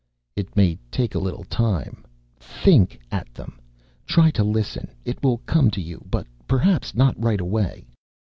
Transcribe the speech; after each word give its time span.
"It 0.35 0.55
may 0.55 0.79
take 0.89 1.13
a 1.13 1.19
little 1.19 1.43
time. 1.43 2.03
Think 2.39 2.99
at 3.11 3.31
them. 3.35 3.59
Try 4.07 4.31
to 4.31 4.43
listen. 4.43 4.87
It 5.05 5.21
will 5.23 5.37
come 5.45 5.69
to 5.69 5.79
you, 5.79 6.03
but 6.09 6.25
perhaps 6.47 6.95
not 6.95 7.13
right 7.23 7.39
away." 7.39 7.85